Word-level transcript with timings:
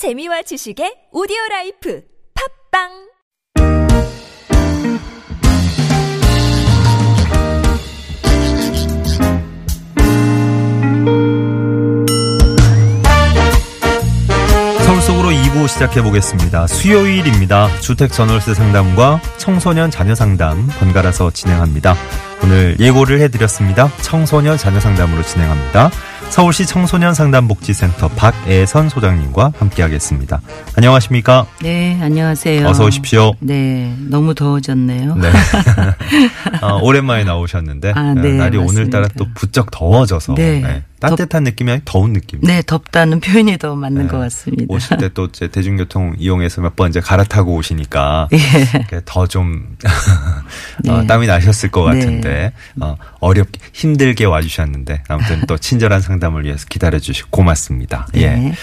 재미와 0.00 0.40
지식의 0.40 1.12
오디오 1.12 1.36
life 1.50 2.00
팟빵 2.72 3.10
속으로 15.02 15.28
2부 15.30 15.68
시작해 15.68 16.02
보겠습니다. 16.02 16.66
수요일입니다. 16.66 17.68
주택 17.80 18.10
전월세 18.10 18.54
상담과 18.54 19.20
청소년 19.36 19.90
자녀 19.90 20.14
상담 20.14 20.66
번갈아서 20.78 21.30
진행합니다. 21.30 21.94
오늘 22.42 22.76
예고를 22.80 23.20
해드렸습니다. 23.20 23.90
청소년 24.00 24.56
자녀 24.56 24.80
상담으로 24.80 25.22
진행합니다. 25.22 25.90
서울시 26.30 26.64
청소년 26.64 27.12
상담복지센터 27.12 28.08
박애선 28.10 28.88
소장님과 28.88 29.52
함께하겠습니다. 29.58 30.40
안녕하십니까? 30.76 31.44
네, 31.60 31.98
안녕하세요. 32.00 32.66
어서 32.66 32.84
오십시오. 32.84 33.32
네, 33.40 33.94
너무 34.08 34.34
더워졌네요. 34.34 35.16
네. 35.16 35.28
어, 36.62 36.78
오랜만에 36.82 37.24
나오셨는데 37.24 37.92
아, 37.94 38.14
네, 38.14 38.32
날이 38.34 38.56
맞습니다. 38.58 38.60
오늘따라 38.80 39.08
또 39.18 39.26
부쩍 39.34 39.70
더워져서 39.72 40.34
네. 40.36 40.84
따뜻한 41.00 41.44
느낌이 41.44 41.70
아니라 41.70 41.82
더운 41.86 42.12
느낌. 42.12 42.40
네, 42.42 42.62
덥다는 42.64 43.20
표현이 43.20 43.56
더 43.58 43.74
맞는 43.74 44.02
네. 44.02 44.08
것 44.08 44.18
같습니다. 44.18 44.64
오실 44.68 44.98
때 44.98 45.08
또 45.10 45.24
이제 45.26 45.48
대중교통 45.48 46.14
이용해서 46.18 46.60
몇 46.60 46.76
번 46.76 46.90
이제 46.90 47.00
갈아타고 47.00 47.54
오시니까 47.56 48.28
예. 48.32 49.00
더좀 49.04 49.76
네. 50.84 50.90
어, 50.90 51.04
땀이 51.06 51.26
나셨을 51.26 51.70
것 51.70 51.90
네. 51.90 51.98
같은데 51.98 52.52
어, 52.80 52.96
어렵게 53.18 53.58
힘들게 53.72 54.24
와주셨는데 54.26 55.02
아무튼 55.08 55.42
또 55.48 55.58
친절한 55.58 56.00
상담 56.00 56.19
을 56.36 56.44
위해서 56.44 56.66
기다려 56.68 56.98
주시고 56.98 57.28
고맙습니다. 57.30 58.06
예. 58.14 58.30
네. 58.30 58.54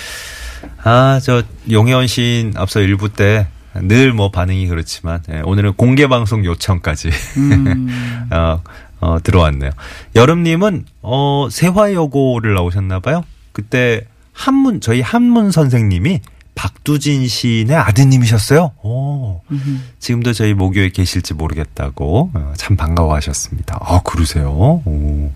아저 0.84 1.44
용혜원 1.70 2.08
시인 2.08 2.54
앞서 2.56 2.80
일부 2.82 3.10
때 3.10 3.48
늘 3.82 4.14
뭐 4.14 4.32
반응이 4.32 4.68
그렇지만 4.68 5.22
예, 5.30 5.42
오늘은 5.44 5.74
공개 5.74 6.08
방송 6.08 6.46
요청까지 6.46 7.10
음, 7.38 8.28
어, 8.32 8.62
어, 9.00 9.18
들어왔네요. 9.22 9.72
여름님은 10.16 10.86
어 11.02 11.48
세화여고를 11.52 12.54
나오셨나 12.54 13.00
봐요. 13.00 13.24
그때 13.52 14.06
한문 14.34 14.82
저희 14.82 15.02
한문 15.02 15.52
선생님이 15.52 16.22
박두진 16.56 17.28
시인의 17.28 17.76
아드님이셨어요. 17.76 18.72
오. 18.82 19.42
음. 19.52 19.84
지금도 20.00 20.34
저희 20.34 20.56
모교에 20.56 20.90
계실지 20.90 21.36
모르겠다고 21.36 22.32
어, 22.34 22.54
참 22.58 22.76
반가워하셨습니다. 22.76 23.78
아 23.82 24.02
그러세요? 24.04 24.50
오. 24.50 25.32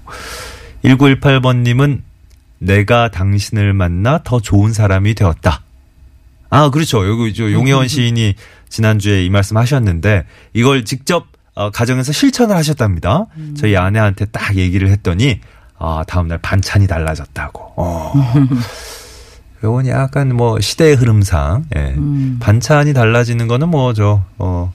1918번님은 0.83 2.01
내가 2.61 3.09
당신을 3.09 3.73
만나 3.73 4.21
더 4.23 4.39
좋은 4.39 4.71
사람이 4.71 5.15
되었다. 5.15 5.63
아 6.49 6.69
그렇죠. 6.69 7.07
여기 7.07 7.33
저 7.33 7.51
용혜원 7.51 7.87
시인이 7.87 8.35
지난주에 8.69 9.25
이 9.25 9.29
말씀 9.29 9.57
하셨는데 9.57 10.25
이걸 10.53 10.85
직접 10.85 11.25
어, 11.55 11.69
가정에서 11.71 12.11
실천을 12.11 12.55
하셨답니다. 12.55 13.25
저희 13.57 13.75
아내한테 13.75 14.25
딱 14.25 14.55
얘기를 14.55 14.89
했더니 14.89 15.41
아 15.77 16.03
다음날 16.07 16.37
반찬이 16.37 16.87
달라졌다고. 16.87 17.73
어. 17.77 18.13
요건 19.63 19.87
약간 19.87 20.35
뭐 20.35 20.59
시대의 20.59 20.95
흐름상 20.95 21.65
예. 21.75 21.93
음. 21.95 22.37
반찬이 22.39 22.93
달라지는 22.93 23.47
거는 23.47 23.69
뭐저 23.69 24.23
어, 24.37 24.73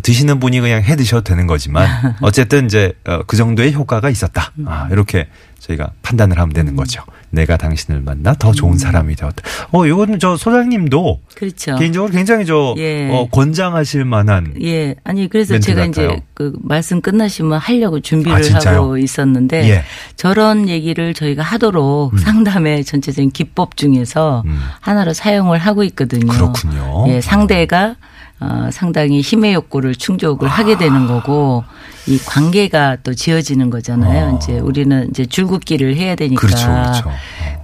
드시는 0.00 0.40
분이 0.40 0.60
그냥 0.60 0.82
해 0.82 0.96
드셔도 0.96 1.22
되는 1.22 1.46
거지만 1.46 1.86
어쨌든 2.22 2.66
이제 2.66 2.92
어, 3.06 3.22
그 3.26 3.36
정도의 3.36 3.74
효과가 3.74 4.08
있었다. 4.08 4.52
아, 4.64 4.88
이렇게 4.90 5.28
저희가 5.58 5.92
판단을 6.02 6.38
하면 6.38 6.52
되는 6.52 6.74
거죠. 6.74 7.02
내가 7.30 7.56
당신을 7.56 8.00
만나 8.00 8.34
더 8.34 8.52
좋은 8.52 8.76
사람이 8.78 9.14
되었다. 9.16 9.42
어, 9.72 9.86
요거는 9.86 10.18
저 10.18 10.36
소장님도 10.36 11.20
그렇죠. 11.34 11.76
개인적으로 11.76 12.10
굉장히 12.10 12.44
저 12.46 12.74
예. 12.78 13.08
어, 13.10 13.28
권장하실 13.30 14.04
만한 14.04 14.54
예, 14.62 14.94
아니 15.04 15.28
그래서 15.28 15.58
제가 15.58 15.86
같아요. 15.86 16.10
이제 16.10 16.22
그 16.34 16.52
말씀 16.62 17.00
끝나시면 17.00 17.58
하려고 17.58 17.96
아, 17.96 18.00
준비를 18.02 18.42
진짜요? 18.42 18.78
하고 18.78 18.98
있었는데 18.98 19.70
예. 19.70 19.84
저런 20.16 20.68
얘기를 20.68 21.14
저희가 21.14 21.42
하도록 21.42 22.18
상담의 22.18 22.84
전체적인 22.84 23.30
기법 23.30 23.76
중에서 23.76 24.42
음. 24.46 24.58
하나로 24.80 25.12
사용을 25.14 25.58
하고 25.58 25.84
있거든요. 25.84 26.26
그렇군요. 26.26 27.04
예, 27.08 27.20
상대가 27.20 27.96
어, 28.42 28.70
상당히 28.72 29.20
힘의 29.20 29.54
욕구를 29.54 29.94
충족을 29.94 30.48
하게 30.48 30.76
되는 30.76 31.06
거고 31.06 31.62
이 32.08 32.18
관계가 32.18 32.98
또 33.04 33.14
지어지는 33.14 33.70
거잖아요. 33.70 34.32
어. 34.32 34.36
이제 34.36 34.58
우리는 34.58 35.08
이제 35.10 35.24
줄긋기를 35.24 35.94
해야 35.94 36.16
되니까 36.16 36.40
그렇죠, 36.40 36.66
그렇죠. 36.66 37.10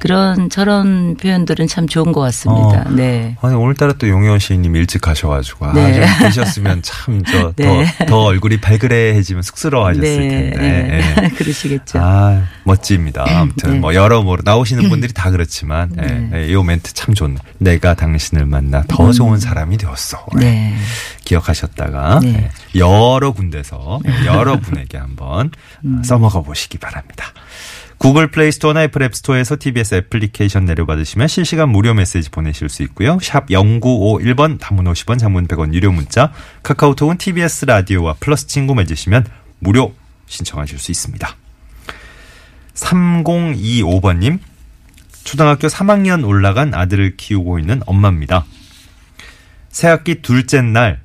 런 0.05 0.49
저런 0.49 1.17
표현들은 1.17 1.67
참 1.67 1.89
좋은 1.89 2.13
것 2.13 2.21
같습니다. 2.21 2.85
어. 2.87 2.91
네. 2.91 3.37
아니 3.41 3.55
오늘따라 3.55 3.95
또 3.95 4.09
용혜원 4.09 4.39
시인님 4.39 4.77
일찍 4.77 5.01
가셔가지고 5.01 5.73
네. 5.73 6.05
아좀 6.05 6.29
계셨으면 6.29 6.83
참저 6.83 7.53
더 7.57 7.63
네. 7.63 7.87
더 8.07 8.25
얼굴이 8.25 8.61
발그레해지면 8.61 9.43
쑥스러워하셨을 9.43 10.03
네, 10.03 10.51
텐데. 10.51 11.03
예. 11.25 11.29
그러시겠죠. 11.37 11.99
아, 12.01 12.43
멋집니다. 12.65 13.25
아무튼 13.29 13.73
네. 13.73 13.79
뭐 13.79 13.95
여러모로 13.95 14.43
나오시는 14.45 14.89
분들이 14.89 15.13
다 15.13 15.31
그렇지만 15.31 15.91
네. 15.95 16.31
예, 16.33 16.43
예, 16.43 16.49
이 16.49 16.63
멘트 16.63 16.95
참 16.95 17.15
좋네. 17.15 17.37
내가 17.59 17.95
당신을 17.95 18.47
만나 18.47 18.85
더 18.87 19.13
좋은 19.13 19.39
사람이 19.41 19.79
되었어. 19.79 20.27
예, 20.37 20.45
네. 20.45 20.77
기억하셨다가 21.25 22.21
네. 22.23 22.51
예, 22.75 22.79
여러 22.79 23.33
군데서 23.33 24.01
예, 24.07 24.27
여러분에게 24.27 24.97
한번 24.97 25.51
어, 25.85 26.03
써먹어 26.05 26.43
보시기 26.43 26.79
바랍니다. 26.79 27.27
구글 27.99 28.31
플레이 28.31 28.53
스토어나 28.53 28.85
애플 28.85 29.03
앱 29.03 29.15
스토어에서 29.15 29.57
TBS 29.59 29.97
애플리케이션 29.97 30.65
내려받으시면 30.65 31.27
실시간 31.27 31.69
무료 31.69 31.95
메시지 31.95 32.31
보내실 32.31 32.69
수 32.69 32.85
있고요. 32.85 33.19
샵 33.21 33.49
0951번 33.49 34.59
단문 34.61 34.85
50원 34.85 35.19
장문 35.19 35.49
100원 35.49 35.75
유료 35.75 35.91
문자 35.91 36.33
카카오톡은 36.63 37.19
TBS 37.19 37.65
라디오와 37.65 38.15
플러스 38.21 38.47
친구 38.47 38.77
맺으시면 38.77 39.27
무료 39.59 39.93
신청하실 40.27 40.79
수 40.79 40.93
있습니다. 40.93 41.37
3025번님 42.75 44.39
초등학교 45.25 45.67
3학년 45.67 46.25
올라간 46.25 46.75
아들을 46.75 47.17
키우고 47.17 47.59
있는 47.59 47.83
엄마입니다. 47.85 48.47
새학기 49.71 50.23
둘째 50.23 50.63
날 50.63 51.01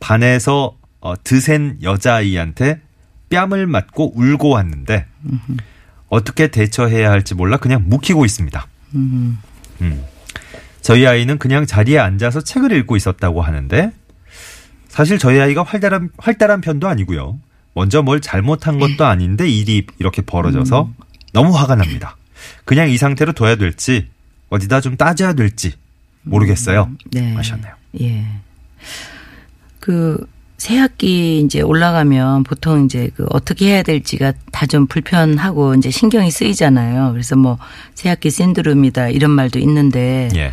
반에서 0.00 0.76
어, 1.00 1.14
드센 1.22 1.78
여자아이한테 1.82 2.80
뺨을 3.28 3.66
맞고 3.66 4.18
울고 4.18 4.48
왔는데 4.48 5.06
어떻게 6.10 6.48
대처해야 6.48 7.10
할지 7.10 7.34
몰라 7.34 7.56
그냥 7.56 7.84
묵히고 7.86 8.26
있습니다. 8.26 8.66
음. 8.96 9.38
음. 9.80 10.04
저희 10.82 11.06
아이는 11.06 11.38
그냥 11.38 11.64
자리에 11.64 11.98
앉아서 11.98 12.42
책을 12.42 12.72
읽고 12.72 12.96
있었다고 12.96 13.40
하는데 13.40 13.92
사실 14.88 15.18
저희 15.18 15.40
아이가 15.40 15.62
활달한 15.62 16.10
활달한 16.18 16.60
편도 16.60 16.88
아니고요. 16.88 17.38
먼저 17.74 18.02
뭘 18.02 18.20
잘못한 18.20 18.78
것도 18.78 19.06
아닌데 19.06 19.48
일이 19.48 19.86
이렇게 19.98 20.20
벌어져서 20.20 20.90
너무 21.32 21.56
화가 21.56 21.76
납니다. 21.76 22.16
그냥 22.64 22.90
이 22.90 22.96
상태로 22.96 23.32
둬야 23.32 23.54
될지 23.56 24.08
어디다 24.48 24.80
좀 24.80 24.96
따져야 24.96 25.32
될지 25.32 25.74
모르겠어요. 26.22 26.90
네. 27.12 27.34
하셨네요. 27.34 27.74
예. 28.00 28.26
그 29.78 30.26
새 30.60 30.76
학기 30.76 31.40
이제 31.40 31.62
올라가면 31.62 32.42
보통 32.44 32.84
이제 32.84 33.08
그 33.16 33.24
어떻게 33.30 33.68
해야 33.68 33.82
될지가 33.82 34.34
다 34.52 34.66
좀 34.66 34.86
불편하고 34.86 35.74
이제 35.74 35.90
신경이 35.90 36.30
쓰이잖아요. 36.30 37.12
그래서 37.12 37.34
뭐 37.34 37.56
새 37.94 38.10
학기 38.10 38.30
신드롬이다 38.30 39.08
이런 39.08 39.30
말도 39.30 39.58
있는데 39.58 40.28
예. 40.36 40.52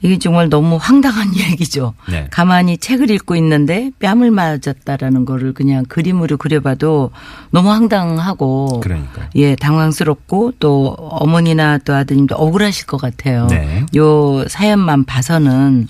이게 0.00 0.16
정말 0.20 0.48
너무 0.48 0.76
황당한 0.80 1.34
얘기죠. 1.36 1.94
네. 2.08 2.28
가만히 2.30 2.78
책을 2.78 3.10
읽고 3.10 3.34
있는데 3.34 3.90
뺨을 3.98 4.30
맞았다라는 4.30 5.24
거를 5.24 5.54
그냥 5.54 5.84
그림으로 5.84 6.36
그려봐도 6.36 7.10
너무 7.50 7.70
황당하고 7.70 8.78
그러니까요. 8.78 9.28
예, 9.34 9.56
당황스럽고 9.56 10.52
또 10.60 10.86
어머니나 10.98 11.78
또 11.78 11.94
아드님도 11.94 12.36
억울하실 12.36 12.86
것 12.86 13.00
같아요. 13.00 13.48
네. 13.48 13.84
요 13.96 14.44
사연만 14.46 15.04
봐서는 15.04 15.88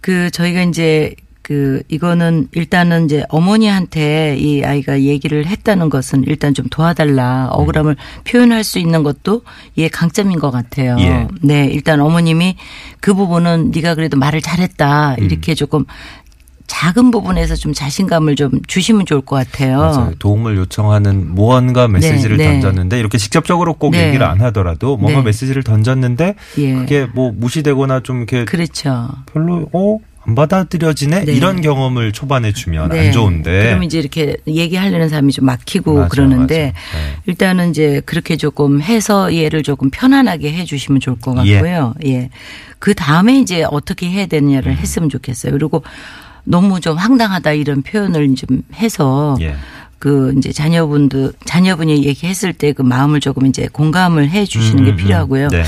그 0.00 0.30
저희가 0.30 0.62
이제 0.62 1.14
그 1.42 1.82
이거는 1.88 2.48
일단은 2.52 3.06
이제 3.06 3.24
어머니한테 3.28 4.36
이 4.38 4.64
아이가 4.64 5.00
얘기를 5.00 5.44
했다는 5.44 5.90
것은 5.90 6.24
일단 6.26 6.54
좀 6.54 6.66
도와달라 6.70 7.48
억울함을 7.50 7.96
표현할 8.24 8.62
수 8.62 8.78
있는 8.78 9.02
것도 9.02 9.42
이게 9.74 9.88
강점인 9.88 10.38
것 10.38 10.52
같아요. 10.52 10.96
예. 11.00 11.26
네, 11.42 11.66
일단 11.66 12.00
어머님이 12.00 12.56
그 13.00 13.14
부분은 13.14 13.72
네가 13.74 13.96
그래도 13.96 14.16
말을 14.16 14.40
잘했다 14.40 15.16
음. 15.18 15.24
이렇게 15.24 15.54
조금 15.54 15.84
작은 16.68 17.10
부분에서 17.10 17.54
좀 17.54 17.74
자신감을 17.74 18.34
좀 18.36 18.52
주시면 18.66 19.04
좋을 19.04 19.20
것 19.20 19.36
같아요. 19.36 19.78
맞아요. 19.78 20.12
도움을 20.18 20.56
요청하는 20.56 21.34
무언가 21.34 21.86
메시지를 21.86 22.38
네, 22.38 22.46
네. 22.46 22.52
던졌는데 22.52 22.98
이렇게 22.98 23.18
직접적으로 23.18 23.74
꼭 23.74 23.90
네. 23.90 24.08
얘기를 24.08 24.24
안 24.24 24.40
하더라도 24.40 24.96
뭔가 24.96 25.18
네. 25.18 25.26
메시지를 25.26 25.64
던졌는데 25.64 26.34
예. 26.58 26.74
그게 26.74 27.06
뭐 27.12 27.30
무시되거나 27.30 28.00
좀 28.00 28.18
이렇게 28.18 28.44
그렇죠. 28.44 29.08
별로 29.32 29.68
어 29.72 29.98
안 30.24 30.34
받아들여지네 30.34 31.24
네. 31.24 31.32
이런 31.32 31.60
경험을 31.60 32.12
초반에 32.12 32.52
주면 32.52 32.90
네. 32.90 33.06
안 33.06 33.12
좋은데. 33.12 33.64
그럼 33.64 33.82
이제 33.82 33.98
이렇게 33.98 34.36
얘기하려는 34.46 35.08
사람이 35.08 35.32
좀 35.32 35.46
막히고 35.46 35.94
맞아요, 35.94 36.08
그러는데 36.08 36.72
맞아요. 36.94 37.06
네. 37.06 37.16
일단은 37.26 37.70
이제 37.70 38.00
그렇게 38.06 38.36
조금 38.36 38.80
해서 38.80 39.34
얘를 39.34 39.62
조금 39.62 39.90
편안하게 39.90 40.52
해 40.52 40.64
주시면 40.64 41.00
좋을 41.00 41.16
것 41.18 41.36
예. 41.46 41.54
같고요. 41.54 41.94
예. 42.06 42.30
그 42.78 42.94
다음에 42.94 43.38
이제 43.38 43.64
어떻게 43.68 44.08
해야 44.08 44.24
음. 44.24 44.28
되느냐를 44.28 44.76
했으면 44.76 45.08
좋겠어요. 45.08 45.52
그리고 45.52 45.82
너무 46.44 46.80
좀 46.80 46.96
황당하다 46.96 47.52
이런 47.52 47.82
표현을 47.82 48.34
좀 48.34 48.62
해서 48.74 49.36
예. 49.40 49.54
그 49.98 50.34
이제 50.36 50.50
자녀분도 50.50 51.30
자녀분이 51.44 52.04
얘기했을 52.04 52.52
때 52.52 52.72
그 52.72 52.82
마음을 52.82 53.20
조금 53.20 53.46
이제 53.46 53.68
공감을 53.72 54.30
해 54.30 54.44
주시는 54.44 54.82
음, 54.82 54.84
게 54.84 54.90
음, 54.92 54.96
필요하고요. 54.96 55.48
네. 55.48 55.62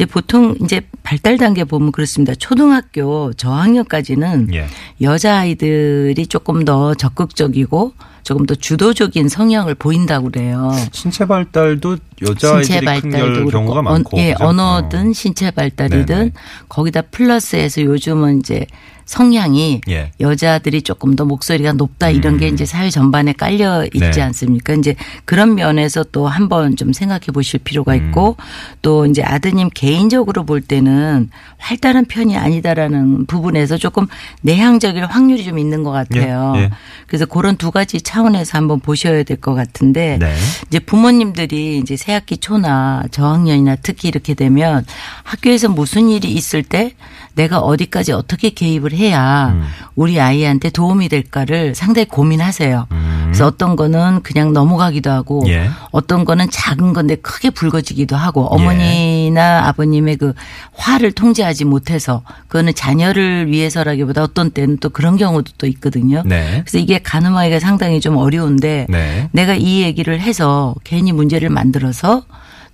이제 0.00 0.06
보통 0.06 0.56
이제 0.62 0.80
발달 1.02 1.36
단계 1.36 1.64
보면 1.64 1.92
그렇습니다. 1.92 2.34
초등학교 2.34 3.34
저학년까지는 3.34 4.48
예. 4.54 4.66
여자 5.02 5.40
아이들이 5.40 6.26
조금 6.26 6.64
더 6.64 6.94
적극적이고 6.94 7.92
조금 8.22 8.46
더 8.46 8.54
주도적인 8.54 9.28
성향을 9.28 9.74
보인다고 9.74 10.30
그래요. 10.30 10.70
신체 10.92 11.24
발달도 11.26 11.96
신체 12.18 12.30
여자아이들이 12.48 12.84
발달도 12.84 13.32
그렇고 13.46 13.50
경우가 13.50 13.78
언- 13.78 13.84
많고. 13.84 14.18
예, 14.18 14.32
그죠? 14.32 14.44
언어든 14.44 15.10
어. 15.10 15.12
신체 15.12 15.50
발달이든 15.50 16.06
네네. 16.16 16.32
거기다 16.68 17.02
플러스해서 17.02 17.82
요즘은 17.82 18.40
이제 18.40 18.66
성향이 19.06 19.80
예. 19.88 20.12
여자들이 20.20 20.82
조금 20.82 21.16
더 21.16 21.24
목소리가 21.24 21.72
높다 21.72 22.10
이런 22.10 22.38
게 22.38 22.46
이제 22.46 22.64
사회 22.64 22.90
전반에 22.90 23.32
깔려 23.32 23.84
있지 23.86 23.98
음. 24.04 24.10
네. 24.12 24.20
않습니까? 24.22 24.74
이제 24.74 24.94
그런 25.24 25.56
면에서 25.56 26.04
또 26.12 26.28
한번 26.28 26.76
좀 26.76 26.92
생각해 26.92 27.26
보실 27.34 27.58
필요가 27.58 27.96
있고 27.96 28.36
음. 28.38 28.44
또 28.82 29.06
이제 29.06 29.24
아드님 29.24 29.70
개인적으로 29.74 30.44
볼 30.44 30.60
때는 30.60 31.28
활달한 31.58 32.04
편이 32.04 32.36
아니다라는 32.36 33.26
부분에서 33.26 33.78
조금 33.78 34.06
내향적일 34.42 35.04
확률이 35.06 35.42
좀 35.42 35.58
있는 35.58 35.82
것 35.82 35.90
같아요. 35.90 36.52
예, 36.56 36.60
예. 36.60 36.70
그래서 37.08 37.26
그런 37.26 37.56
두 37.56 37.72
가지 37.72 38.00
차원에서 38.14 38.58
한번 38.58 38.80
보셔야 38.80 39.22
될 39.22 39.40
것 39.40 39.54
같은데 39.54 40.18
네. 40.18 40.34
이제 40.66 40.78
부모님들이 40.80 41.78
이제 41.78 41.96
새학기 41.96 42.38
초나 42.38 43.04
저학년이나 43.10 43.76
특히 43.76 44.08
이렇게 44.08 44.34
되면 44.34 44.84
학교에서 45.22 45.68
무슨 45.68 46.10
일이 46.10 46.30
있을 46.32 46.62
때 46.64 46.92
내가 47.34 47.60
어디까지 47.60 48.12
어떻게 48.12 48.50
개입을 48.50 48.92
해야 48.92 49.50
음. 49.54 49.64
우리 49.94 50.20
아이한테 50.20 50.68
도움이 50.70 51.08
될까를 51.08 51.74
상당히 51.76 52.06
고민하세요. 52.08 52.88
그래서 53.24 53.46
어떤 53.46 53.76
거는 53.76 54.22
그냥 54.22 54.52
넘어가기도 54.52 55.10
하고 55.10 55.42
음. 55.44 55.48
예. 55.48 55.70
어떤 55.92 56.24
거는 56.24 56.50
작은 56.50 56.92
건데 56.92 57.14
크게 57.14 57.50
붉어지기도 57.50 58.16
하고 58.16 58.42
예. 58.42 58.62
어머니나 58.62 59.68
아버님의 59.68 60.16
그 60.16 60.34
화를 60.72 61.12
통제하지 61.12 61.64
못해서 61.64 62.22
그거는 62.48 62.74
자녀를 62.74 63.46
위해서라기보다 63.52 64.24
어떤 64.24 64.50
때는 64.50 64.78
또 64.78 64.90
그런 64.90 65.16
경우도 65.16 65.52
또 65.56 65.68
있거든요. 65.68 66.22
네. 66.26 66.62
그래서 66.64 66.78
이게 66.78 66.98
가늠하기가 66.98 67.60
상당히 67.60 67.99
좀 68.00 68.16
어려운데 68.16 68.86
네. 68.88 69.28
내가 69.32 69.54
이 69.54 69.82
얘기를 69.82 70.20
해서 70.20 70.74
괜히 70.84 71.12
문제를 71.12 71.50
만들어서 71.50 72.24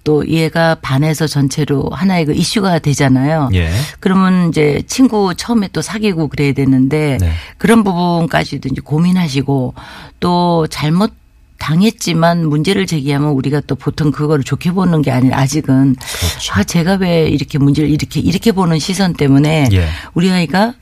또 0.06 0.25
얘가 0.28 0.76
반에서 0.76 1.26
전체로 1.26 1.90
하나의 1.90 2.26
그 2.26 2.32
이슈가 2.32 2.78
되잖아요. 2.78 3.50
예. 3.55 3.69
그러면 3.99 4.50
이제 4.50 4.82
친구 4.87 5.34
처음에 5.34 5.69
또 5.73 5.82
사귀고 5.82 6.28
그래야 6.28 6.52
되는데 6.52 7.19
네. 7.20 7.32
그런 7.58 7.82
부분까지도 7.82 8.69
이제 8.70 8.81
고민하시고 8.81 9.75
또 10.20 10.67
잘못 10.69 11.12
당했지만 11.58 12.49
문제를 12.49 12.87
제기하면 12.87 13.31
우리가 13.31 13.62
또 13.67 13.75
보통 13.75 14.12
그거를 14.12 14.44
좋게 14.44 14.70
보는 14.73 15.02
게 15.02 15.11
아니라 15.11 15.38
아직은 15.38 15.96
그렇죠. 15.96 16.52
아 16.55 16.62
제가 16.62 16.99
왜 17.00 17.26
이렇게 17.26 17.58
문제를 17.58 17.90
이렇게 17.90 18.20
이렇게 18.20 18.52
보는 18.52 18.78
시선 18.78 19.12
때문에 19.14 19.69
예. 19.73 19.88
우리 20.14 20.31
아이가 20.31 20.75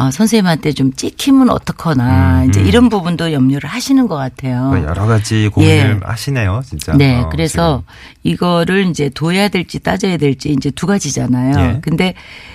아, 0.00 0.10
선생님한테 0.10 0.72
좀 0.72 0.94
찍히면 0.94 1.50
어떡하나 1.50 2.44
음, 2.44 2.48
이제 2.48 2.60
음. 2.60 2.66
이런 2.66 2.88
부분도 2.88 3.32
염려를 3.32 3.68
하시는 3.68 4.08
것 4.08 4.16
같아요. 4.16 4.70
그 4.72 4.82
여러 4.82 5.04
가지 5.06 5.48
고민을 5.48 6.00
하시네요, 6.02 6.62
진짜. 6.64 6.94
네, 6.96 7.20
어, 7.20 7.28
그래서 7.28 7.82
이거를 8.22 8.86
이제 8.86 9.10
둬야 9.10 9.48
될지 9.48 9.78
따져야 9.78 10.16
될지 10.16 10.50
이제 10.52 10.70
두 10.70 10.86
가지잖아요. 10.86 11.58
예. 11.58 11.78
근데 11.82 12.14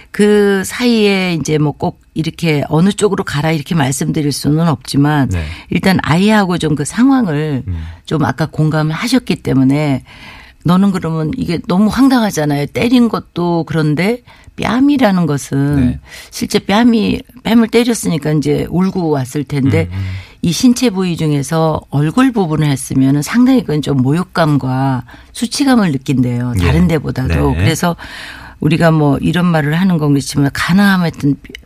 그 0.09 0.63
사이에 0.65 1.35
이제 1.35 1.57
뭐 1.59 1.73
꼭 1.77 2.01
이렇게 2.15 2.63
어느 2.69 2.89
쪽으로 2.91 3.23
가라 3.25 3.51
이렇게 3.51 3.75
말씀드릴 3.75 4.31
수는 4.31 4.67
없지만 4.69 5.27
네. 5.29 5.43
일단 5.69 5.99
아이하고 6.01 6.57
좀 6.57 6.75
그 6.75 6.83
상황을 6.83 7.63
음. 7.67 7.83
좀 8.05 8.25
아까 8.25 8.47
공감을 8.47 8.93
하셨기 8.93 9.37
때문에 9.37 10.03
너는 10.65 10.91
그러면 10.91 11.31
이게 11.37 11.59
너무 11.67 11.89
황당하잖아요. 11.89 12.65
때린 12.67 13.07
것도 13.07 13.65
그런데 13.65 14.23
뺨이라는 14.55 15.25
것은 15.25 15.75
네. 15.75 15.99
실제 16.31 16.59
뺨이 16.59 17.19
뺨을 17.43 17.67
때렸으니까 17.67 18.31
이제 18.33 18.65
울고 18.69 19.09
왔을 19.09 19.43
텐데 19.43 19.89
음, 19.91 19.97
이 20.41 20.51
신체 20.51 20.89
부위 20.89 21.17
중에서 21.17 21.81
얼굴 21.89 22.31
부분을 22.31 22.67
했으면 22.67 23.21
상당히 23.21 23.61
그건 23.61 23.81
좀 23.81 23.97
모욕감과 23.97 25.03
수치감을 25.33 25.91
느낀대요. 25.91 26.53
다른 26.59 26.83
예. 26.83 26.87
데보다도. 26.87 27.51
네. 27.51 27.57
그래서 27.57 27.95
우리가 28.59 28.91
뭐 28.91 29.17
이런 29.19 29.45
말을 29.45 29.75
하는 29.75 29.97
건 29.97 30.13
그렇지만 30.13 30.49
가능하면 30.53 31.11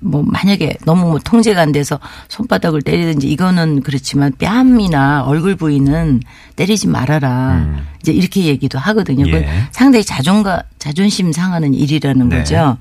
뭐 0.01 0.23
만약에 0.25 0.77
너무 0.85 1.09
뭐 1.09 1.19
통제가 1.19 1.61
안 1.61 1.71
돼서 1.71 1.99
손바닥을 2.27 2.81
때리든지 2.81 3.29
이거는 3.29 3.81
그렇지만 3.81 4.33
뺨이나 4.37 5.23
얼굴 5.25 5.55
부위는 5.55 6.21
때리지 6.55 6.87
말아라. 6.87 7.53
음. 7.53 7.87
이제 8.01 8.11
이렇게 8.11 8.45
얘기도 8.45 8.79
하거든요. 8.79 9.25
그건 9.25 9.43
예. 9.43 9.49
상당히 9.71 10.03
자존과 10.03 10.63
자존심 10.77 11.31
상하는 11.31 11.73
일이라는 11.73 12.29
네. 12.29 12.37
거죠. 12.37 12.77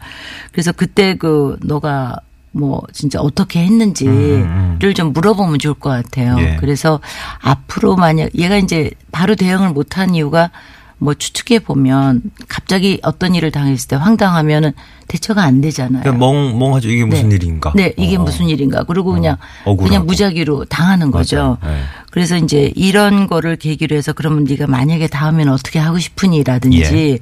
그래서 0.52 0.72
그때 0.72 1.14
그 1.14 1.58
너가 1.62 2.16
뭐 2.52 2.82
진짜 2.92 3.20
어떻게 3.20 3.64
했는지를 3.64 4.12
음, 4.12 4.78
음. 4.82 4.94
좀 4.94 5.12
물어보면 5.12 5.58
좋을 5.58 5.74
것 5.74 5.90
같아요. 5.90 6.36
예. 6.40 6.56
그래서 6.58 7.00
앞으로 7.40 7.96
만약 7.96 8.34
얘가 8.36 8.56
이제 8.56 8.90
바로 9.12 9.34
대응을 9.34 9.70
못한 9.70 10.14
이유가 10.14 10.50
뭐 10.98 11.14
추측해 11.14 11.60
보면 11.60 12.22
갑자기 12.48 12.98
어떤 13.02 13.34
일을 13.34 13.50
당했을 13.50 13.88
때 13.88 13.96
황당하면은 13.96 14.72
대처가 15.08 15.42
안 15.42 15.60
되잖아요. 15.60 16.02
그러니까 16.02 16.24
멍, 16.24 16.58
멍하죠. 16.58 16.88
이게 16.90 17.04
무슨 17.04 17.30
네. 17.30 17.34
일인가? 17.36 17.72
네, 17.74 17.92
이게 17.96 18.16
어. 18.16 18.22
무슨 18.22 18.46
일인가. 18.48 18.84
그리고 18.84 19.12
그냥 19.12 19.36
억울하고. 19.64 19.84
그냥 19.88 20.06
무작위로 20.06 20.66
당하는 20.66 21.10
거죠. 21.10 21.56
네. 21.64 21.80
그래서 22.10 22.36
이제 22.36 22.72
이런 22.74 23.26
거를 23.26 23.56
계기로 23.56 23.94
해서 23.96 24.12
그러면 24.12 24.44
네가 24.44 24.66
만약에 24.66 25.08
다음에는 25.08 25.52
어떻게 25.52 25.78
하고 25.78 25.98
싶으니라든지 25.98 26.80
예. 26.80 27.18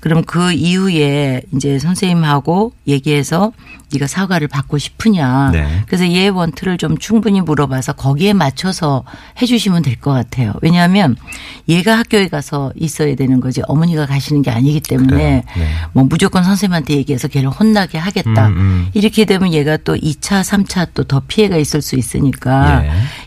그럼 0.00 0.22
그 0.24 0.52
이후에 0.52 1.42
이제 1.54 1.78
선생님하고 1.78 2.72
얘기해서 2.86 3.52
네가 3.92 4.06
사과를 4.08 4.48
받고 4.48 4.78
싶으냐. 4.78 5.50
네. 5.52 5.82
그래서 5.86 6.08
얘 6.10 6.28
원투를 6.28 6.78
좀 6.78 6.98
충분히 6.98 7.40
물어봐서 7.40 7.92
거기에 7.94 8.32
맞춰서 8.32 9.04
해 9.40 9.46
주시면 9.46 9.82
될 9.82 9.94
것 10.04 10.10
같아요. 10.12 10.52
왜냐하면 10.60 11.16
얘가 11.68 11.96
학교에 11.96 12.26
가서 12.28 12.72
있어야 12.76 13.14
되는 13.14 13.40
거지 13.40 13.62
어머니가 13.68 14.04
가시는 14.06 14.42
게 14.42 14.50
아니기 14.50 14.80
때문에. 14.80 15.16
네. 15.16 15.44
뭐 15.92 16.04
무조건 16.04 16.42
선생님한테 16.44 16.94
얘기해서 16.96 17.23
걔를 17.28 17.48
혼나게 17.48 17.98
하겠다. 17.98 18.48
음, 18.48 18.56
음. 18.56 18.88
이렇게 18.94 19.24
되면 19.24 19.52
얘가 19.52 19.76
또 19.78 19.94
2차, 19.94 20.42
3차 20.42 20.88
또 20.92 21.04
더 21.04 21.20
피해가 21.26 21.56
있을 21.56 21.82
수 21.82 21.96
있으니까 21.96 22.84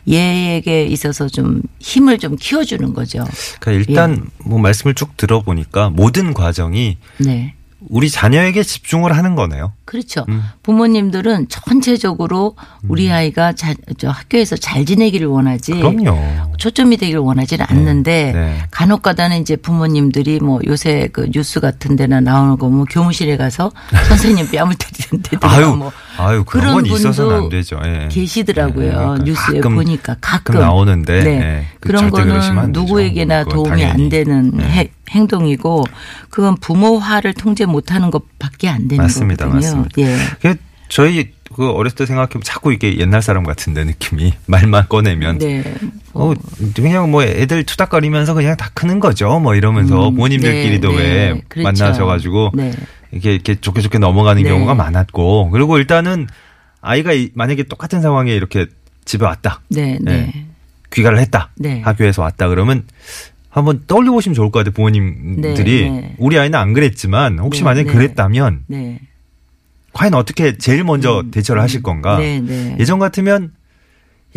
예. 0.07 0.13
얘에게 0.13 0.85
있어서 0.85 1.27
좀 1.29 1.61
힘을 1.79 2.17
좀 2.17 2.35
키워주는 2.35 2.93
거죠. 2.93 3.25
그러니까 3.59 3.71
일단 3.71 4.29
뭐 4.43 4.59
말씀을 4.59 4.93
쭉 4.95 5.15
들어보니까 5.15 5.89
모든 5.89 6.33
과정이 6.33 6.97
네. 7.19 7.53
우리 7.89 8.09
자녀에게 8.09 8.63
집중을 8.63 9.15
하는 9.15 9.35
거네요. 9.35 9.71
그렇죠. 9.85 10.25
음. 10.29 10.43
부모님들은 10.63 11.47
전체적으로 11.49 12.55
우리 12.87 13.11
아이가 13.11 13.53
자, 13.53 13.73
저 13.97 14.09
학교에서 14.09 14.55
잘 14.57 14.83
지내기를 14.85 15.27
원하지. 15.27 15.73
그럼요. 15.73 16.17
초점이 16.57 16.97
되기를 16.97 17.19
원하지는 17.21 17.65
않는데 17.69 18.31
네. 18.33 18.57
간혹가다는 18.71 19.39
이제 19.41 19.55
부모님들이 19.55 20.39
뭐 20.39 20.59
요새 20.65 21.07
그 21.13 21.29
뉴스 21.31 21.59
같은 21.59 21.95
데나 21.95 22.19
나오는 22.19 22.57
거 22.57 22.67
뭐 22.67 22.83
교무실에 22.89 23.37
가서 23.37 23.71
선생님 24.09 24.49
뺨을 24.51 24.73
때리는데 24.75 25.37
아유, 25.41 25.73
뭐 25.75 25.91
아유 26.17 26.43
그런 26.45 26.61
그런 26.63 26.75
건 26.75 26.85
있어서는 26.85 27.29
분도 27.31 27.43
안 27.45 27.49
되죠. 27.49 27.79
예. 27.85 28.07
계시더라고요. 28.09 28.85
예, 28.87 28.91
그러니까 28.91 29.23
뉴스에 29.23 29.59
가끔, 29.59 29.75
보니까 29.75 30.15
가끔, 30.21 30.59
나오는데 30.59 31.23
네. 31.23 31.29
예, 31.41 31.65
그 31.79 31.89
그런 31.89 32.09
거는. 32.09 32.71
누구에게나 32.71 33.43
그건 33.43 33.63
도움이 33.63 33.85
안. 33.85 34.09
되는 34.09 34.51
네. 34.51 34.63
해- 34.63 34.91
행동이고 35.09 35.83
그건 36.29 36.55
부모 36.57 36.97
화를 36.97 37.33
통제 37.33 37.65
못하는 37.65 38.11
것밖에 38.11 38.69
안 38.69 38.87
되는 38.87 39.03
맞습니다, 39.03 39.45
거거든요. 39.45 39.75
맞습니다. 39.83 40.01
예. 40.01 40.17
그 40.41 40.55
저희 40.89 41.31
그 41.55 41.69
어렸을 41.69 41.95
때 41.97 42.05
생각하면 42.05 42.43
자꾸 42.43 42.71
이게 42.73 42.97
옛날 42.99 43.21
사람 43.21 43.43
같은데 43.43 43.83
느낌이 43.85 44.33
말만 44.47 44.85
꺼내면 44.89 45.37
네. 45.39 45.63
어 46.13 46.33
그냥 46.75 47.09
뭐 47.11 47.23
애들 47.23 47.63
투닥거리면서 47.63 48.33
그냥 48.33 48.55
다 48.57 48.69
크는 48.73 48.99
거죠. 48.99 49.39
뭐 49.39 49.55
이러면서 49.55 50.09
음, 50.09 50.15
부모님들끼리도 50.15 50.89
네, 50.91 50.97
왜 50.97 51.03
네. 51.33 51.41
그렇죠. 51.47 51.63
만나셔가지고 51.67 52.51
네. 52.53 52.73
이렇게 53.11 53.33
이렇게 53.33 53.55
좋게 53.55 53.81
좋게 53.81 53.97
넘어가는 53.99 54.41
네. 54.43 54.49
경우가 54.49 54.75
많았고 54.75 55.49
그리고 55.51 55.77
일단은 55.77 56.27
아이가 56.81 57.13
이- 57.13 57.29
만약에 57.33 57.63
똑같은 57.63 58.01
상황에 58.01 58.33
이렇게 58.35 58.67
집에 59.05 59.25
왔다 59.25 59.61
네. 59.69 59.97
네. 60.01 60.45
귀가를 60.91 61.19
했다 61.19 61.49
네. 61.55 61.81
학교에서 61.81 62.21
왔다 62.21 62.47
그러면 62.47 62.83
한번 63.49 63.83
떠올려 63.87 64.11
보시면 64.11 64.35
좋을 64.35 64.51
것 64.51 64.59
같아요 64.59 64.73
부모님들이 64.73 65.83
네, 65.83 65.89
네. 66.01 66.15
우리 66.17 66.37
아이는 66.37 66.57
안 66.59 66.73
그랬지만 66.73 67.39
혹시 67.39 67.61
네, 67.61 67.65
만약에 67.65 67.87
네. 67.89 67.93
그랬다면 67.93 68.63
네. 68.67 68.99
과연 69.93 70.13
어떻게 70.13 70.57
제일 70.57 70.83
먼저 70.83 71.23
대처를 71.31 71.61
하실 71.61 71.81
건가? 71.81 72.19
네, 72.19 72.39
네. 72.39 72.75
예전 72.79 72.99
같으면 72.99 73.51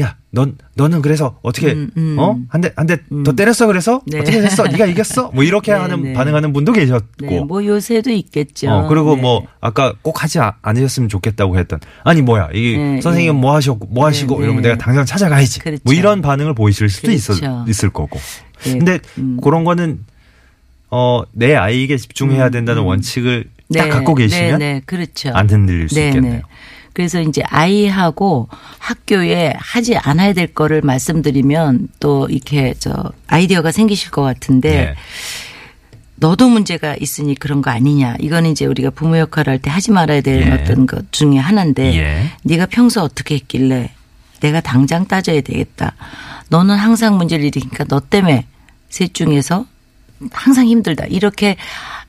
야, 0.00 0.16
넌 0.30 0.56
너는 0.76 1.02
그래서 1.02 1.38
어떻게 1.42 1.72
음, 1.72 1.90
음. 1.96 2.16
어? 2.18 2.38
한 2.48 2.60
대 2.60 2.72
한 2.76 2.86
대 2.86 2.98
더 3.24 3.32
때렸어 3.34 3.66
그래서 3.66 4.00
네. 4.06 4.20
어떻게 4.20 4.40
됐어? 4.40 4.62
네가 4.64 4.86
이겼어? 4.86 5.30
뭐 5.34 5.44
이렇게 5.44 5.72
네, 5.74 5.78
하는 5.78 6.02
네. 6.02 6.12
반응하는 6.14 6.52
분도 6.52 6.72
계셨고. 6.72 7.26
네, 7.26 7.40
뭐 7.40 7.64
요새도 7.64 8.10
있겠죠. 8.10 8.70
어, 8.70 8.88
그리고 8.88 9.16
네. 9.16 9.22
뭐 9.22 9.46
아까 9.60 9.92
꼭 10.02 10.22
하지 10.22 10.38
아- 10.38 10.54
않으셨으면 10.62 11.08
좋겠다고 11.08 11.58
했던 11.58 11.80
아니 12.04 12.22
뭐야 12.22 12.48
이 12.54 12.76
네, 12.76 13.00
선생님 13.00 13.34
네. 13.34 13.40
뭐 13.40 13.54
하셨고 13.56 13.86
뭐 13.90 14.06
하시고 14.06 14.38
네, 14.38 14.44
이러면 14.44 14.62
네. 14.62 14.68
내가 14.70 14.78
당장 14.82 15.04
찾아가야지 15.04 15.58
그렇죠. 15.60 15.82
뭐 15.84 15.92
이런 15.94 16.22
반응을 16.22 16.54
보이실 16.54 16.88
수도 16.88 17.10
있 17.10 17.22
그렇죠. 17.26 17.64
있을 17.68 17.90
거고 17.90 18.18
네, 18.64 18.72
근데 18.78 18.98
음. 19.18 19.38
그런 19.42 19.64
거는 19.64 20.00
어 20.90 21.22
내 21.32 21.54
아이에게 21.54 21.96
집중해야 21.96 22.48
된다는 22.50 22.82
원칙을 22.82 23.44
딱 23.74 23.88
갖고 23.90 24.14
계시면 24.16 24.82
그렇죠. 24.86 25.30
안 25.34 25.48
흔들릴 25.48 25.88
수 25.88 26.00
있겠네요. 26.00 26.42
그래서 26.92 27.20
이제 27.20 27.42
아이하고 27.46 28.48
학교에 28.78 29.54
하지 29.56 29.96
않아야 29.96 30.32
될 30.32 30.52
거를 30.54 30.82
말씀드리면 30.82 31.88
또 32.00 32.26
이렇게 32.28 32.74
저 32.78 33.12
아이디어가 33.28 33.72
생기실 33.72 34.10
것 34.10 34.22
같은데 34.22 34.70
네. 34.70 34.94
너도 36.16 36.48
문제가 36.48 36.96
있으니 37.00 37.34
그런 37.34 37.62
거 37.62 37.70
아니냐. 37.70 38.16
이거는 38.20 38.50
이제 38.50 38.66
우리가 38.66 38.90
부모 38.90 39.16
역할을 39.18 39.52
할 39.52 39.58
때 39.58 39.70
하지 39.70 39.90
말아야 39.90 40.20
될 40.20 40.42
예. 40.46 40.50
어떤 40.50 40.86
것 40.86 41.10
중에 41.12 41.38
하나인데 41.38 41.96
예. 41.96 42.30
네가 42.42 42.66
평소 42.66 43.00
어떻게 43.02 43.36
했길래 43.36 43.90
내가 44.40 44.60
당장 44.60 45.06
따져야 45.06 45.40
되겠다. 45.40 45.94
너는 46.50 46.76
항상 46.76 47.16
문제를 47.16 47.44
일으키니까 47.46 47.84
너 47.84 48.00
때문에 48.00 48.46
셋 48.90 49.14
중에서 49.14 49.64
항상 50.32 50.66
힘들다. 50.66 51.06
이렇게 51.06 51.56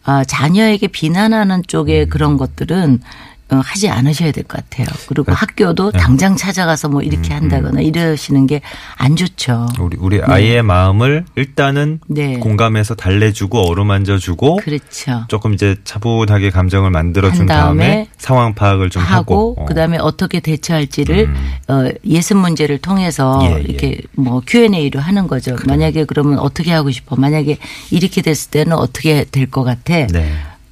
아, 0.04 0.24
자녀에게 0.24 0.88
비난하는 0.88 1.64
쪽의 1.68 2.10
그런 2.10 2.36
것들은 2.38 3.00
어, 3.04 3.31
하지 3.60 3.90
않으셔야 3.90 4.32
될 4.32 4.44
것 4.44 4.58
같아요. 4.70 4.88
그리고 5.08 5.32
학교도 5.32 5.92
당장 5.92 6.36
찾아가서 6.36 6.90
뭐 6.90 7.02
이렇게 7.02 7.34
한다거나 7.34 7.82
이러시는 7.82 8.48
게 8.48 8.62
안 8.98 9.16
좋죠. 9.16 9.68
우리 9.80 9.98
우리 10.00 10.22
아이의 10.22 10.62
마음을 10.64 11.26
일단은 11.36 12.00
네. 12.08 12.38
공감해서 12.38 12.96
달래주고 12.96 13.60
어루만져주고 13.68 14.58
그렇죠. 14.58 15.26
조금 15.28 15.54
이제 15.54 15.76
차분하게 15.84 16.50
감정을 16.52 16.92
만들어준 16.92 17.42
한 17.42 17.46
다음에 17.48 17.86
다음에 17.86 18.08
상황 18.18 18.54
파악을 18.54 18.90
좀 18.90 19.02
하고, 19.04 19.16
하고 19.16 19.56
어. 19.58 19.64
음. 19.64 19.66
그다음에 19.66 19.98
어떻게 19.98 20.40
대처할지를 20.40 21.34
어, 21.68 21.90
예습 22.06 22.38
문제를 22.38 22.78
통해서 22.78 23.40
예, 23.44 23.56
예. 23.58 23.62
이렇게 23.62 24.02
뭐 24.16 24.42
Q&A로 24.46 25.00
하는 25.00 25.28
거죠. 25.28 25.56
만약에 25.68 26.06
그러면 26.06 26.40
어떻게 26.40 26.72
하고 26.72 26.92
싶어? 26.92 27.16
만약에 27.16 27.58
이렇게 27.92 28.22
됐을 28.22 28.52
때는 28.52 28.74
어떻게 28.74 29.24
될 29.26 29.48
것 29.52 29.64
같아? 29.64 29.94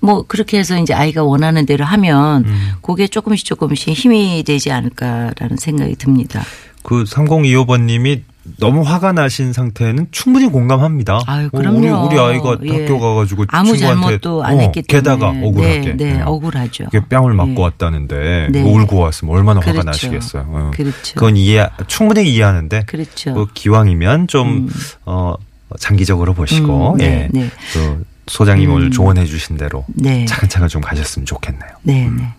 네. 0.01 0.05
뭐 0.07 0.23
그렇게 0.27 0.57
해서 0.57 0.77
이제 0.77 0.93
아이가 0.93 1.23
원하는 1.23 1.65
대로 1.65 1.85
하면 1.85 2.45
음. 2.45 2.71
그게 2.81 3.07
조금씩 3.07 3.45
조금씩 3.45 3.93
힘이 3.93 4.43
되지 4.45 4.71
않을까라는 4.71 5.57
생각이 5.57 5.95
듭니다. 5.95 6.41
그 6.83 7.03
3025번님이 7.03 8.21
너무 8.57 8.81
화가 8.81 9.11
나신 9.11 9.53
상태는 9.53 10.07
충분히 10.11 10.47
공감합니다. 10.47 11.21
아유, 11.27 11.49
어, 11.51 11.57
그럼요. 11.57 11.79
우리, 11.79 11.89
우리 11.89 12.19
아이가 12.19 12.57
예. 12.63 12.81
학교 12.81 12.99
가가지고 12.99 13.45
아무 13.49 13.77
친구한테 13.77 14.01
잘못도 14.01 14.43
안 14.43 14.57
어, 14.57 14.61
했기 14.61 14.81
때문에 14.81 15.01
게다가 15.01 15.29
억울하게 15.29 15.79
네, 15.79 15.95
네, 15.95 16.17
예. 16.17 16.21
억울하죠. 16.21 16.85
이게 16.85 16.99
뺨을 17.07 17.33
맞고 17.33 17.51
예. 17.51 17.61
왔다는데 17.61 18.47
네. 18.51 18.63
그거 18.63 18.73
울고 18.75 18.97
왔으면 18.97 19.35
얼마나 19.35 19.59
화가 19.59 19.71
그렇죠. 19.71 19.85
나시겠어요. 19.85 20.45
어. 20.47 20.71
그렇죠. 20.73 21.13
그건 21.15 21.37
이해 21.37 21.67
충분히 21.87 22.29
이해하는데 22.33 22.83
그렇죠. 22.87 23.33
그 23.33 23.47
기왕이면 23.53 24.27
좀 24.27 24.69
어, 25.05 25.35
장기적으로 25.77 26.33
보시고 26.33 26.93
음, 26.93 26.97
네, 26.97 27.29
예. 27.33 27.39
네. 27.39 27.49
그 27.73 28.03
소장님 28.29 28.71
오늘 28.71 28.91
조언해 28.91 29.25
주신 29.25 29.57
대로 29.57 29.85
네. 29.89 30.25
차근차근 30.25 30.67
좀 30.67 30.81
가셨으면 30.81 31.25
좋겠네요. 31.25 31.71
네, 31.83 32.09
네. 32.09 32.33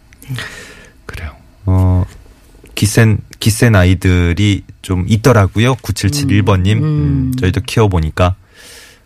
그래요. 1.06 1.32
어, 1.66 2.04
기센, 2.74 3.18
기센 3.40 3.74
아이들이 3.74 4.64
좀 4.82 5.04
있더라고요. 5.08 5.74
9771번님. 5.76 6.78
음, 6.78 6.82
음. 6.82 7.32
저희도 7.38 7.62
키워보니까. 7.62 8.36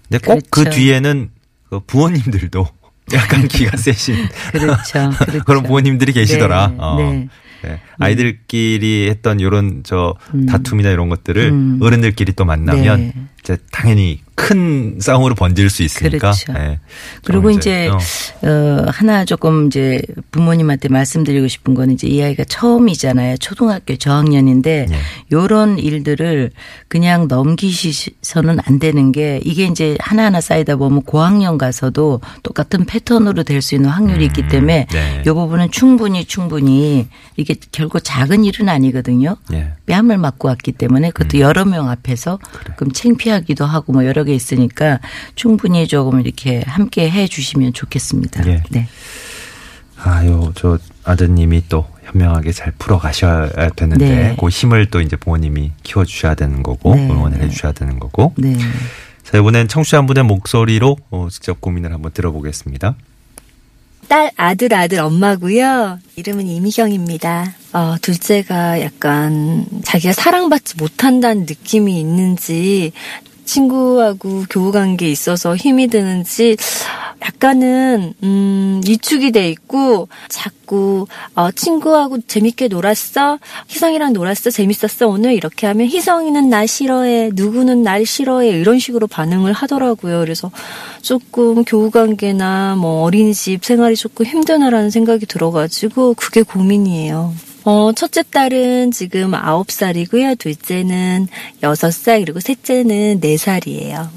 근데 0.09 0.25
꼭그 0.25 0.49
그렇죠. 0.51 0.71
뒤에는 0.79 1.31
그 1.71 1.81
부모님들도 1.81 2.69
약간 3.15 3.49
기가 3.49 3.77
세신 3.77 4.17
그렇죠. 4.53 5.11
그렇죠. 5.19 5.45
그런 5.45 5.63
부모님들이 5.63 6.13
계시더라. 6.13 6.69
네, 6.69 6.77
어. 6.79 6.97
네. 6.97 7.29
네. 7.63 7.81
아이들끼리 7.99 9.09
했던 9.09 9.41
요런 9.41 9.83
저 9.85 10.15
다툼이나 10.49 10.91
이런 10.91 11.09
것들을 11.09 11.43
음. 11.51 11.79
어른들끼리 11.81 12.35
또 12.35 12.45
만나면 12.45 13.01
네. 13.01 13.15
이제 13.41 13.57
당연히 13.73 14.21
큰 14.35 14.99
싸움으로 15.01 15.35
번질 15.35 15.71
수 15.71 15.83
있으니까. 15.83 16.33
그렇죠. 16.33 16.53
네. 16.53 16.81
그리고 17.25 17.51
좀 17.51 17.59
이제 17.59 17.89
어. 17.89 17.99
어 18.43 18.87
하나 18.89 19.25
조금 19.25 19.67
이제 19.67 20.01
부모님한테 20.31 20.89
말씀드리고 20.89 21.49
싶은 21.49 21.75
거는 21.75 21.95
이제 21.95 22.07
이 22.07 22.23
아이가 22.23 22.45
처음이잖아요. 22.45 23.39
초등학교 23.39 23.97
저학년인데 23.97 24.87
예. 24.91 24.97
요런 25.33 25.79
일들을 25.79 26.51
그냥 26.89 27.29
넘기시서는 27.29 28.59
안 28.65 28.79
되는 28.79 29.13
게 29.13 29.41
이게 29.45 29.65
이제 29.65 29.97
하나하나 30.01 30.41
쌓이다 30.41 30.77
보면 30.77 31.03
고학년 31.03 31.59
가서도 31.59 32.21
똑같은 32.43 32.85
패턴으로 32.85 33.43
될 33.43 33.65
수 33.65 33.75
있는 33.75 33.89
확률이 33.89 34.27
있기 34.27 34.49
때문에 34.49 34.87
네. 34.93 35.23
요 35.27 35.35
부분은 35.35 35.71
충분히 35.71 36.25
충분히 36.27 37.09
이게 37.37 37.55
결국 37.73 38.01
작은 38.03 38.45
일은 38.45 38.69
아니거든요. 38.69 39.37
예. 39.55 39.73
뺨을 39.87 40.19
맞고 40.19 40.49
왔기 40.49 40.73
때문에 40.73 41.11
그것도 41.11 41.41
여러 41.41 41.65
명 41.65 41.89
앞에서 41.89 42.39
그럼 42.77 42.93
창피하기도 42.93 43.65
하고 43.65 43.93
뭐 43.93 44.05
여러 44.05 44.24
게 44.25 44.35
있으니까 44.35 45.01
충분히 45.35 45.87
조금 45.87 46.21
이렇게 46.21 46.63
함께 46.67 47.11
해 47.11 47.27
주시면 47.27 47.73
좋겠습니다. 47.73 48.47
예. 48.47 48.63
네. 48.71 48.89
아유, 50.03 50.53
저 50.55 50.79
아드님이 51.05 51.65
또 51.69 51.87
현명하게 52.05 52.53
잘 52.53 52.73
풀어 52.79 52.99
가셔야 52.99 53.71
되는데, 53.71 54.09
네. 54.09 54.37
그 54.39 54.49
힘을 54.49 54.87
또 54.87 55.01
이제 55.01 55.17
부모님이 55.17 55.73
키워 55.83 56.05
주셔야 56.05 56.35
되는 56.35 56.63
거고, 56.63 56.95
네. 56.95 57.09
응원을 57.09 57.43
해 57.43 57.49
주셔야 57.49 57.73
되는 57.73 57.99
거고. 57.99 58.35
네. 58.37 58.57
자, 59.25 59.39
이번엔 59.39 59.69
청취자 59.69 59.99
한 59.99 60.07
분의 60.07 60.25
목소리로 60.25 60.97
어, 61.11 61.29
직접 61.31 61.61
고민을 61.61 61.93
한번 61.93 62.13
들어보겠습니다. 62.13 62.95
딸 64.07 64.31
아들 64.37 64.75
아들 64.75 64.99
엄마고요. 64.99 65.99
이름은 66.17 66.47
이미경입니다. 66.47 67.55
어, 67.73 67.97
둘째가 68.03 68.81
약간 68.83 69.67
자기가 69.83 70.13
사랑받지 70.13 70.77
못한다는 70.77 71.47
느낌이 71.47 71.99
있는지 71.99 72.93
친구하고 73.45 74.45
교우 74.51 74.73
관계에 74.73 75.11
있어서 75.11 75.57
힘이 75.57 75.89
드는지 75.89 76.57
약간은 77.23 78.15
음, 78.23 78.81
위축이 78.87 79.33
돼 79.33 79.49
있고 79.51 80.09
자꾸 80.29 81.07
어, 81.35 81.51
친구하고 81.51 82.19
재밌게 82.27 82.69
놀았어? 82.69 83.39
희성이랑 83.69 84.13
놀았어? 84.13 84.51
재밌었어? 84.51 85.09
오늘 85.09 85.33
이렇게 85.33 85.67
하면 85.67 85.87
희성이는 85.87 86.51
날 86.51 86.69
싫어해 86.69 87.31
누구는 87.35 87.83
날 87.83 88.05
싫어해 88.05 88.51
이런 88.51 88.79
식으로 88.79 89.07
반응을 89.07 89.53
하더라고요. 89.53 90.21
그래서 90.21 90.51
조금 91.03 91.65
교우 91.65 91.91
관계나 91.91 92.77
뭐 92.77 93.03
어린이집 93.03 93.65
생활이 93.65 93.97
조금 93.97 94.27
힘드나라는 94.27 94.91
생각이 94.91 95.27
들어가지고 95.27 96.15
그게 96.15 96.43
고민이에요. 96.43 97.33
어, 97.65 97.93
첫째 97.93 98.23
딸은 98.23 98.91
지금 98.91 99.33
9살이고요. 99.33 100.39
둘째는 100.39 101.29
6살, 101.63 102.21
그리고 102.25 102.41
셋째는 102.41 103.21
4살이에요. 103.21 104.09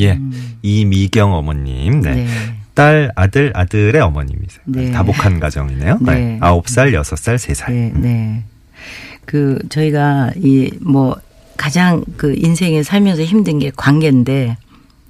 예. 0.00 0.18
이미경 0.62 1.32
어머님. 1.34 2.00
네. 2.00 2.14
네. 2.14 2.26
딸, 2.74 3.12
아들, 3.14 3.52
아들의 3.54 4.00
어머님이세요. 4.00 4.62
네. 4.64 4.90
다복한 4.90 5.38
가정이네요. 5.38 5.98
네. 6.00 6.14
네. 6.14 6.38
9살, 6.40 6.92
6살, 6.92 7.36
3살. 7.36 7.72
네, 7.72 7.92
네. 7.94 8.42
그 9.26 9.58
저희가 9.68 10.32
이 10.36 10.70
뭐 10.80 11.16
가장 11.56 12.04
그 12.16 12.34
인생에 12.36 12.82
살면서 12.82 13.22
힘든 13.22 13.58
게 13.60 13.70
관계인데 13.74 14.56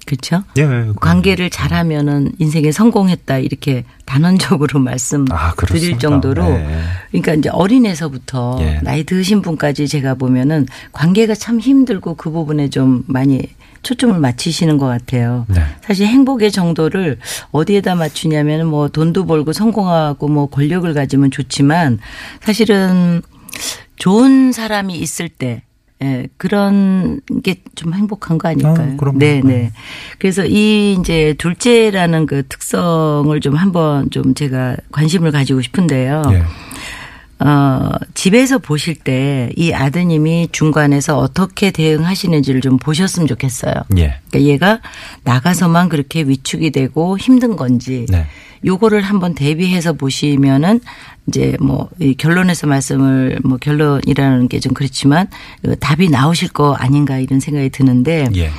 그렇죠? 0.05 0.43
예, 0.57 0.61
예, 0.61 0.91
관계를 0.99 1.49
잘하면은 1.49 2.31
인생에 2.39 2.71
성공했다 2.71 3.39
이렇게 3.39 3.83
단언적으로 4.05 4.79
말씀 4.79 5.25
아, 5.31 5.53
드릴. 5.55 5.97
정도로 5.97 6.43
네. 6.43 6.81
그러니까 7.09 7.33
이제 7.33 7.49
어린애서부터 7.49 8.57
예. 8.61 8.79
나이 8.83 9.03
드신 9.03 9.41
분까지 9.41 9.87
제가 9.87 10.15
보면은 10.15 10.67
관계가 10.91 11.33
참 11.35 11.59
힘들고 11.59 12.15
그 12.15 12.29
부분에 12.29 12.69
좀 12.69 13.03
많이 13.07 13.41
초점을 13.81 14.17
맞추시는 14.19 14.77
것 14.77 14.87
같아요. 14.87 15.45
네. 15.47 15.61
사실 15.81 16.07
행복의 16.07 16.51
정도를 16.51 17.19
어디에다 17.51 17.95
맞추냐면 17.95 18.65
뭐 18.67 18.87
돈도 18.87 19.25
벌고 19.25 19.53
성공하고 19.53 20.27
뭐 20.27 20.47
권력을 20.47 20.91
가지면 20.93 21.31
좋지만 21.31 21.99
사실은 22.41 23.21
좋은 23.97 24.51
사람이 24.51 24.97
있을 24.97 25.29
때 25.29 25.63
예, 26.03 26.27
그런 26.37 27.21
게 27.43 27.55
좀 27.75 27.93
행복한 27.93 28.37
거 28.37 28.47
아닐까요? 28.47 28.93
아, 28.93 28.95
그럼요. 28.97 29.19
네, 29.19 29.41
네. 29.43 29.71
그래서 30.17 30.45
이 30.45 30.93
이제 30.99 31.35
둘째라는 31.37 32.25
그 32.25 32.43
특성을 32.47 33.37
좀 33.41 33.55
한번 33.55 34.09
좀 34.11 34.33
제가 34.33 34.77
관심을 34.91 35.31
가지고 35.31 35.61
싶은데요. 35.61 36.21
예. 36.31 36.43
어, 37.39 37.89
집에서 38.13 38.57
보실 38.59 38.95
때 38.95 39.51
이 39.57 39.73
아드님이 39.73 40.49
중간에서 40.51 41.17
어떻게 41.17 41.71
대응하시는지를 41.71 42.61
좀 42.61 42.77
보셨으면 42.77 43.27
좋겠어요. 43.27 43.73
예. 43.97 44.19
그러니까 44.29 44.41
얘가 44.41 44.79
나가서만 45.23 45.89
그렇게 45.89 46.23
위축이 46.23 46.71
되고 46.71 47.17
힘든 47.17 47.55
건지 47.55 48.05
네. 48.09 48.25
요거를 48.65 49.01
한번 49.01 49.35
대비해서 49.35 49.93
보시면은 49.93 50.79
이제 51.27 51.57
뭐 51.59 51.89
이 51.99 52.15
결론에서 52.15 52.67
말씀을 52.67 53.39
뭐 53.43 53.57
결론이라는 53.57 54.47
게 54.47 54.59
좀 54.59 54.73
그렇지만 54.73 55.27
어, 55.67 55.75
답이 55.75 56.09
나오실 56.09 56.49
거 56.49 56.73
아닌가 56.73 57.17
이런 57.19 57.39
생각이 57.39 57.69
드는데 57.69 58.27
예. 58.35 58.49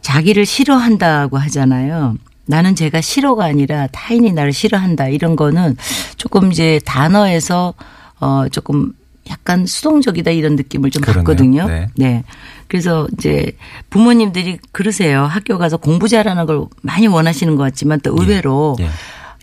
자기를 0.00 0.46
싫어한다고 0.46 1.36
하잖아요. 1.38 2.16
나는 2.46 2.74
제가 2.76 3.00
싫어가 3.00 3.44
아니라 3.44 3.88
타인이 3.88 4.32
나를 4.32 4.52
싫어한다 4.52 5.08
이런 5.08 5.34
거는 5.36 5.76
조금 6.16 6.52
이제 6.52 6.80
단어에서 6.84 7.74
어 8.20 8.46
조금 8.50 8.92
약간 9.28 9.66
수동적이다 9.66 10.30
이런 10.30 10.56
느낌을 10.56 10.90
좀 10.90 11.02
그러네요. 11.02 11.24
받거든요. 11.24 11.66
네. 11.66 11.88
네. 11.96 12.24
그래서 12.68 13.06
이제 13.18 13.56
부모님들이 13.90 14.58
그러세요. 14.72 15.24
학교 15.24 15.58
가서 15.58 15.76
공부 15.76 16.08
잘하는 16.08 16.46
걸 16.46 16.64
많이 16.82 17.06
원하시는 17.06 17.56
것 17.56 17.62
같지만 17.64 18.00
또 18.00 18.14
의외로 18.18 18.76
예. 18.80 18.88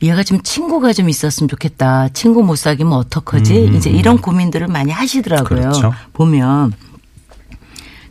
얘가 0.01 0.23
좀 0.23 0.41
친구가 0.41 0.91
좀 0.93 1.09
있었으면 1.09 1.47
좋겠다. 1.47 2.09
친구 2.09 2.43
못 2.43 2.57
사귀면 2.57 2.93
어떡하지? 2.93 3.67
음, 3.67 3.75
이제 3.75 3.89
이런 3.89 4.17
고민들을 4.19 4.67
많이 4.67 4.91
하시더라고요. 4.91 5.47
그렇죠. 5.47 5.93
보면. 6.13 6.73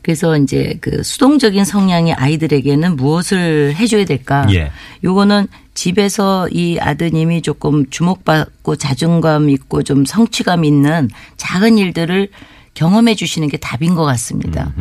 그래서 0.03 0.37
이제 0.37 0.79
그 0.81 1.03
수동적인 1.03 1.65
성향의 1.65 2.15
아이들에게는 2.15 2.97
무엇을 2.97 3.75
해줘야 3.77 4.05
될까? 4.05 4.47
예. 4.53 4.71
요거는 5.05 5.47
집에서 5.75 6.49
이 6.51 6.79
아드님이 6.79 7.43
조금 7.43 7.89
주목받고 7.89 8.77
자존감 8.77 9.49
있고 9.51 9.83
좀 9.83 10.05
성취감 10.05 10.65
있는 10.65 11.09
작은 11.37 11.79
일들을 11.79 12.29
경험해 12.75 13.15
주시는 13.15 13.49
게 13.49 13.57
답인 13.57 13.95
것 13.95 14.05
같습니다. 14.05 14.73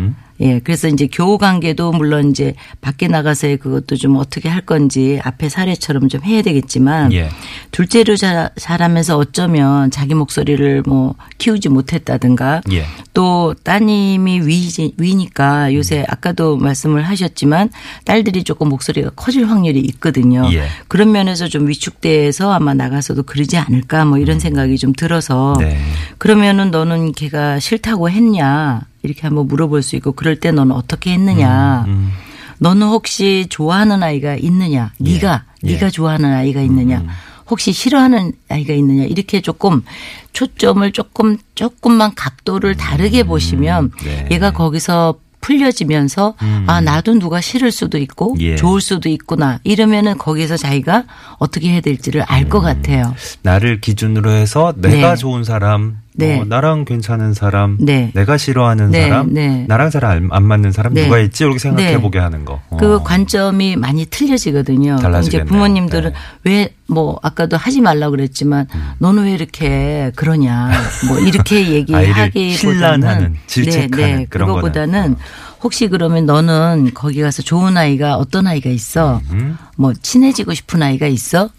예, 0.41 0.59
그래서 0.59 0.87
이제 0.87 1.07
교우 1.11 1.37
관계도 1.37 1.91
물론 1.91 2.31
이제 2.31 2.55
밖에 2.81 3.07
나가서의 3.07 3.57
그것도 3.57 3.95
좀 3.95 4.15
어떻게 4.15 4.49
할 4.49 4.61
건지 4.61 5.19
앞에 5.23 5.49
사례처럼 5.49 6.09
좀 6.09 6.23
해야 6.23 6.41
되겠지만 6.41 7.13
예. 7.13 7.29
둘째로 7.71 8.15
자, 8.15 8.49
자라면서 8.59 9.17
어쩌면 9.17 9.91
자기 9.91 10.15
목소리를 10.15 10.83
뭐 10.85 11.15
키우지 11.37 11.69
못했다든가 11.69 12.61
예. 12.71 12.85
또 13.13 13.53
따님이 13.63 14.41
위지, 14.41 14.93
위니까 14.97 15.73
요새 15.73 16.05
아까도 16.07 16.57
말씀을 16.57 17.03
하셨지만 17.03 17.69
딸들이 18.05 18.43
조금 18.43 18.69
목소리가 18.69 19.11
커질 19.11 19.45
확률이 19.45 19.79
있거든요. 19.79 20.49
예. 20.53 20.65
그런 20.87 21.11
면에서 21.11 21.47
좀 21.47 21.67
위축돼서 21.67 22.51
아마 22.51 22.73
나가서도 22.73 23.23
그러지 23.23 23.57
않을까 23.57 24.05
뭐 24.05 24.17
이런 24.17 24.39
생각이 24.39 24.77
좀 24.77 24.93
들어서 24.93 25.55
네. 25.59 25.77
그러면은 26.17 26.71
너는 26.71 27.11
걔가 27.11 27.59
싫다고 27.59 28.09
했냐 28.09 28.90
이렇게 29.03 29.21
한번 29.23 29.47
물어볼 29.47 29.81
수 29.81 29.95
있고 29.95 30.11
그럴 30.13 30.39
때 30.39 30.51
너는 30.51 30.75
어떻게 30.75 31.13
했느냐. 31.13 31.85
음. 31.87 32.11
너는 32.59 32.87
혹시 32.87 33.47
좋아하는 33.49 34.03
아이가 34.03 34.35
있느냐? 34.35 34.91
네가 34.99 35.45
예. 35.65 35.71
네가 35.73 35.89
좋아하는 35.89 36.31
아이가 36.31 36.61
있느냐? 36.61 37.03
혹시 37.49 37.71
싫어하는 37.73 38.33
아이가 38.49 38.73
있느냐? 38.75 39.03
이렇게 39.03 39.41
조금 39.41 39.83
초점을 40.31 40.89
조금 40.91 41.37
조금만 41.55 42.13
각도를 42.15 42.75
다르게 42.75 43.23
보시면 43.23 43.91
네. 44.03 44.27
얘가 44.31 44.51
거기서 44.51 45.15
풀려지면서 45.41 46.35
아 46.67 46.81
나도 46.81 47.17
누가 47.17 47.41
싫을 47.41 47.71
수도 47.71 47.97
있고 47.97 48.35
예. 48.39 48.55
좋을 48.55 48.79
수도 48.79 49.09
있구나 49.09 49.59
이러면은 49.63 50.17
거기서 50.19 50.55
자기가 50.55 51.05
어떻게 51.39 51.71
해야 51.71 51.81
될지를 51.81 52.21
알것 52.21 52.61
같아요. 52.61 53.15
나를 53.41 53.81
기준으로 53.81 54.29
해서 54.31 54.73
내가 54.77 55.09
네. 55.09 55.15
좋은 55.15 55.43
사람, 55.43 55.97
네. 56.13 56.35
뭐 56.35 56.45
나랑 56.45 56.85
괜찮은 56.85 57.33
사람, 57.33 57.77
네. 57.79 58.11
내가 58.13 58.37
싫어하는 58.37 58.91
네, 58.91 59.03
사람, 59.03 59.33
네. 59.33 59.65
나랑 59.67 59.89
잘 59.89 60.01
안 60.03 60.43
맞는 60.43 60.71
사람 60.71 60.93
네. 60.93 61.03
누가 61.05 61.19
있지? 61.19 61.43
이렇게 61.43 61.59
생각해 61.59 61.91
네. 61.91 61.97
보게 62.01 62.19
하는 62.19 62.43
거. 62.43 62.59
그 62.77 62.95
어. 62.95 63.03
관점이 63.03 63.75
많이 63.77 64.05
틀려지거든요. 64.05 64.97
그럼 64.97 64.97
이제 64.97 65.03
달라지겠네요. 65.03 65.45
부모님들은 65.45 66.13
네. 66.43 66.73
왜뭐 66.89 67.19
아까도 67.21 67.55
하지 67.55 67.81
말라 67.81 68.09
그랬지만 68.09 68.67
너는 68.99 69.23
왜 69.25 69.31
이렇게 69.33 70.11
그러냐 70.15 70.71
뭐 71.07 71.19
이렇게 71.19 71.67
얘기하기보다는 71.71 72.55
신란하는, 72.55 73.35
질책하는. 73.47 74.25
그런 74.29 74.47
그거보다는 74.47 75.15
혹시 75.63 75.87
그러면 75.87 76.25
너는 76.25 76.91
거기 76.93 77.21
가서 77.21 77.41
좋은 77.43 77.77
아이가 77.77 78.15
어떤 78.17 78.47
아이가 78.47 78.69
있어? 78.69 79.21
음. 79.31 79.57
뭐 79.77 79.93
친해지고 79.93 80.53
싶은 80.55 80.81
아이가 80.81 81.07
있어? 81.07 81.49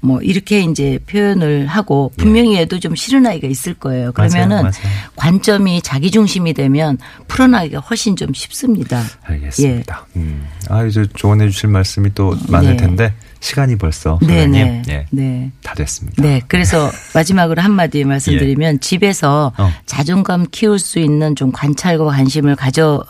뭐 0.00 0.20
이렇게 0.22 0.60
이제 0.60 0.98
표현을 1.06 1.66
하고 1.66 2.10
분명히 2.16 2.56
얘도 2.56 2.80
좀 2.80 2.94
싫은 2.94 3.26
아이가 3.26 3.46
있을 3.46 3.74
거예요. 3.74 4.12
그러면은 4.12 4.58
예. 4.58 4.62
맞아요, 4.62 4.62
맞아요. 4.62 5.10
관점이 5.16 5.82
자기 5.82 6.10
중심이 6.10 6.54
되면 6.54 6.98
풀어나기가 7.28 7.80
훨씬 7.80 8.16
좀 8.16 8.32
쉽습니다. 8.32 9.02
알겠습니다. 9.22 10.06
음. 10.16 10.46
아, 10.68 10.84
이제 10.84 11.04
조언해 11.14 11.48
주실 11.50 11.68
말씀이 11.68 12.10
또 12.14 12.34
많을 12.48 12.70
네. 12.70 12.76
텐데 12.76 13.14
시간이 13.40 13.76
벌써 13.76 14.18
네, 14.22 14.44
소장님 14.44 14.52
네. 14.52 14.82
예, 14.88 15.06
네. 15.10 15.50
다 15.62 15.74
됐습니다. 15.74 16.22
네. 16.22 16.42
그래서 16.46 16.90
마지막으로 17.14 17.62
한마디 17.62 18.04
말씀드리면 18.04 18.80
집에서 18.80 19.52
어. 19.56 19.72
자존감 19.86 20.46
키울 20.50 20.78
수 20.78 20.98
있는 20.98 21.34
좀 21.34 21.50
관찰과 21.50 22.04
관심을 22.04 22.54
가져 22.54 23.02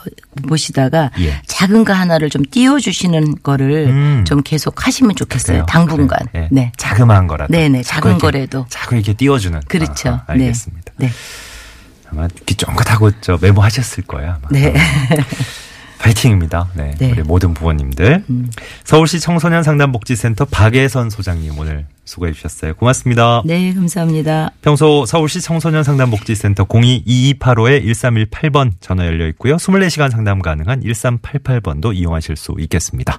보시다가 0.49 1.11
예. 1.19 1.43
작은 1.47 1.85
거 1.85 1.93
하나를 1.93 2.31
좀 2.31 2.43
띄워주시는 2.45 3.43
거를 3.43 3.89
음. 3.89 4.25
좀 4.27 4.43
계속 4.43 4.87
하시면 4.87 5.17
좋겠어요. 5.17 5.55
그래요. 5.55 5.67
당분간. 5.69 6.21
그래요. 6.31 6.45
예. 6.45 6.49
네. 6.51 6.73
자그마한 6.77 7.27
거라도. 7.27 7.53
네네. 7.53 7.83
자꾸 7.83 8.09
작은 8.09 8.11
이렇게, 8.19 8.39
거라도. 8.39 8.67
자꾸 8.69 8.95
이렇게 8.95 9.13
띄워주는. 9.15 9.61
그렇죠. 9.69 10.11
아, 10.11 10.25
알겠습니다. 10.29 10.93
네. 10.97 11.07
네. 11.09 11.13
아마 12.13 12.29
귀 12.47 12.55
쫑긋하고 12.55 13.11
저 13.21 13.39
메모하셨을 13.41 14.05
거예요. 14.05 14.31
아마. 14.31 14.49
네. 14.51 14.75
파이팅입니다. 16.01 16.69
네, 16.75 16.91
네. 16.99 17.13
우리 17.13 17.23
모든 17.23 17.55
부모님들. 17.55 18.25
서울시 18.85 19.21
청소년 19.21 19.63
상담복지센터 19.63 20.47
박예선 20.47 21.11
소장님 21.11 21.59
오늘 21.59 21.85
수고해 22.07 22.33
주셨어요. 22.33 22.75
고맙습니다. 22.75 23.43
네, 23.45 23.75
감사합니다. 23.75 24.51
평소 24.63 25.05
서울시 25.07 25.43
청소년 25.43 25.85
상담복지센터 25.85 26.65
02-2285-1318번 26.65 28.73
전화 28.81 29.07
열려 29.07 29.29
있고요. 29.29 29.57
24시간 29.57 30.11
상담 30.11 30.41
가능한 30.41 30.83
1388번도 30.83 31.95
이용하실 31.95 32.37
수 32.37 32.57
있겠습니다. 32.59 33.19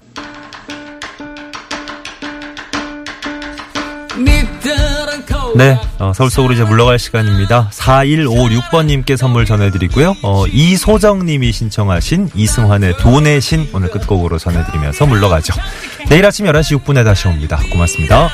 네, 5.56 5.78
어, 6.00 6.12
서울 6.14 6.32
속으로 6.32 6.54
이제 6.54 6.64
물러갈 6.64 6.98
시간입니다. 6.98 7.70
4156번님께 7.74 9.18
선물 9.18 9.46
전해드리고요. 9.46 10.16
어, 10.24 10.46
이소정님이 10.48 11.52
신청하신 11.52 12.30
이승환의 12.36 12.98
돈의 12.98 13.42
신 13.42 13.68
오늘 13.74 13.90
끝곡으로 13.90 14.38
전해드리면서 14.38 15.06
물러가죠. 15.06 15.54
내일 16.10 16.26
아침 16.26 16.46
11시 16.46 16.80
6분에 16.80 17.04
다시 17.04 17.28
옵니다. 17.28 17.60
고맙습니다. 17.72 18.30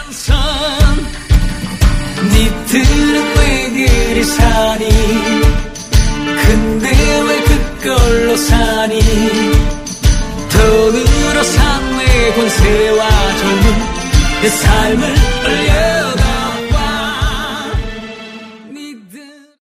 돈으로 10.50 11.44
산내 11.44 12.34
권세와 12.34 13.10
젊은 13.38 13.97
내 14.42 14.50
삶을 14.50 15.04
올려 15.04 15.97